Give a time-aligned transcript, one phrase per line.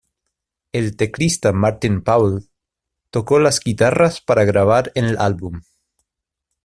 [0.71, 2.49] El teclista Martin Powell
[3.11, 5.61] tocó las guitarras para grabar en el álbum.